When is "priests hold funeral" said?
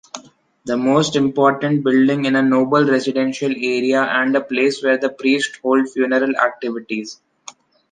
5.11-6.35